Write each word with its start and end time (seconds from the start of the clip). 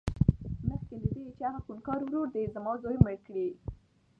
مخکې 0.69 0.95
له 1.01 1.09
دې 1.15 1.25
چې 1.37 1.43
هغه 1.47 1.59
خونکار 1.65 1.99
ورور 2.03 2.27
دې 2.35 2.43
زما 2.55 2.71
زوى 2.81 2.97
مړ 3.03 3.15
کړي. 3.25 3.47